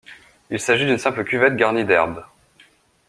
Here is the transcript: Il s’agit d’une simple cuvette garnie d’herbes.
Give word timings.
Il 0.49 0.59
s’agit 0.59 0.87
d’une 0.87 0.97
simple 0.97 1.23
cuvette 1.23 1.55
garnie 1.55 1.85
d’herbes. 1.85 2.25